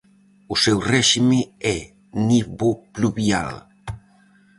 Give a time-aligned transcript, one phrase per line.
[0.53, 1.41] O seu réxime
[1.75, 1.79] é
[2.27, 3.49] nivopluvial.